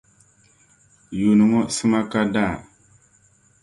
Yuuni 1.19 1.43
ŋɔ 1.51 1.61
sima 1.75 1.99
ka 2.11 2.21
daa. 2.33 2.53